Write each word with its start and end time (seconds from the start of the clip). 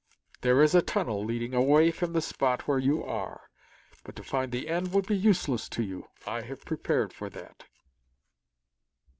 "There 0.41 0.63
is 0.63 0.73
a 0.73 0.81
tunnel 0.81 1.23
leading 1.23 1.53
away 1.53 1.91
from 1.91 2.13
the 2.13 2.23
spot 2.23 2.67
where 2.67 2.79
you 2.79 3.03
are, 3.03 3.51
but 4.03 4.15
to 4.15 4.23
find 4.23 4.51
the 4.51 4.67
end 4.67 4.93
would 4.93 5.05
be 5.05 5.15
useless 5.15 5.69
to 5.69 5.83
you. 5.83 6.07
I 6.25 6.41
have 6.41 6.65
prepared 6.65 7.13
for 7.13 7.29
that." 7.29 7.65